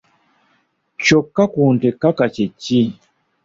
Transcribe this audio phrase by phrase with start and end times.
[1.03, 2.81] Kyokka ku nte kaka kye ki?